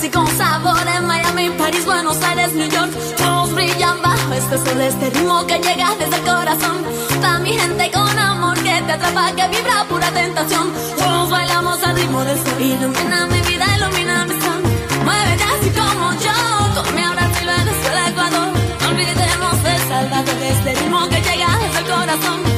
Casi 0.00 0.12
con 0.12 0.26
sabor 0.28 0.78
en 0.96 1.06
Miami, 1.06 1.50
París, 1.58 1.84
Buenos 1.84 2.16
Aires, 2.22 2.54
New 2.54 2.70
York. 2.70 2.90
Todos 3.18 3.54
brillan 3.54 4.00
bajo 4.00 4.32
este 4.32 4.56
sol, 4.56 4.80
este 4.80 5.10
ritmo 5.10 5.46
que 5.46 5.58
llega 5.58 5.94
desde 5.98 6.16
el 6.16 6.22
corazón. 6.22 6.76
Va 7.22 7.38
mi 7.40 7.52
gente 7.52 7.90
con 7.90 8.18
amor 8.18 8.54
que 8.62 8.80
te 8.80 8.92
atrapa, 8.92 9.30
que 9.36 9.46
vibra 9.48 9.84
pura 9.90 10.10
tentación. 10.10 10.72
Todos 10.96 11.28
bailamos 11.28 11.82
al 11.82 11.96
ritmo 11.96 12.24
de 12.24 12.34
sol. 12.34 12.62
Ilumina 12.62 13.26
mi 13.26 13.40
vida, 13.42 13.66
ilumina 13.76 14.24
mi 14.24 14.40
son. 14.40 14.62
Muévete 15.04 15.44
así 15.44 15.68
como 15.68 16.12
yo, 16.24 16.82
con 16.82 16.94
mi 16.94 17.02
Brasil, 17.02 17.46
Venezuela, 17.58 18.08
Ecuador. 18.08 18.48
No 18.80 18.88
olvidemos 18.88 19.54
El 19.66 19.80
Salvador, 19.86 20.34
este 20.44 20.74
ritmo 20.76 21.08
que 21.10 21.20
llega 21.20 21.58
desde 21.58 21.90
corazón. 21.90 22.49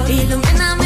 Ilumíname 0.00 0.81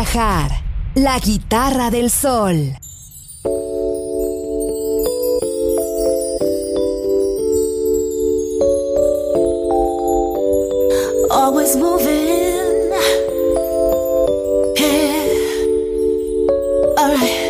viajar. 0.00 0.50
La 0.94 1.18
guitarra 1.18 1.90
del 1.90 2.10
sol. 2.10 2.74
Always 11.30 11.76
moving. 11.76 12.40
del 16.96 17.49